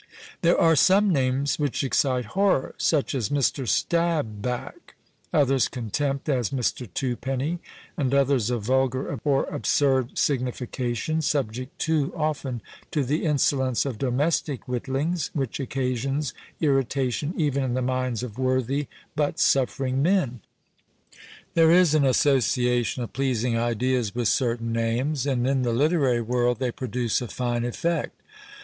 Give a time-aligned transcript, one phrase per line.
[0.41, 3.67] There are some names which excite horror, such as Mr.
[3.67, 4.95] Stabback;
[5.31, 6.89] others contempt, as Mr.
[6.91, 7.59] Twopenny;
[7.95, 14.65] and others of vulgar or absurd signification, subject too often to the insolence of domestic
[14.67, 20.39] witlings, which occasions irritation even in the minds of worthy, but suffering, men.
[21.53, 26.57] There is an association of pleasing ideas with certain names, and in the literary world
[26.57, 28.19] they produce a fine effect.